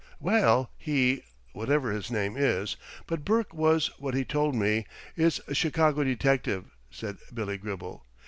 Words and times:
"Well, 0.19 0.71
he 0.79 1.21
whatever 1.53 1.91
his 1.91 2.09
name 2.09 2.35
is, 2.35 2.75
but 3.05 3.23
Burke 3.23 3.53
was 3.53 3.91
what 3.99 4.15
he 4.15 4.25
told 4.25 4.55
me 4.55 4.87
is 5.15 5.39
a 5.47 5.53
Chicago 5.53 6.03
detective," 6.03 6.71
said 6.89 7.17
Billy 7.31 7.59
Gribble. 7.59 8.03